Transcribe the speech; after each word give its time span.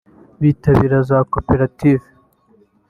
bitabira 0.41 0.97
za 1.09 1.17
koperative 1.33 2.05